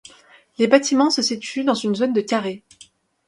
[0.57, 2.63] Les bâtiments se situent dans une zone de carrés.